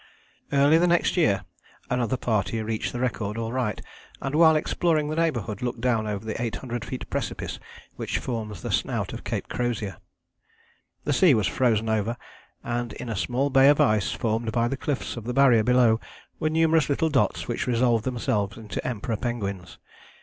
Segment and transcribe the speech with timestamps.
[0.51, 1.45] Early the next year
[1.87, 3.79] another party reached the record all right,
[4.19, 7.59] and while exploring the neighbourhood looked down over the 800 feet precipice
[7.97, 9.97] which forms the snout of Cape Crozier.
[11.03, 12.17] The sea was frozen over,
[12.63, 15.99] and in a small bay of ice formed by the cliffs of the Barrier below
[16.39, 19.77] were numerous little dots which resolved themselves into Emperor penguins.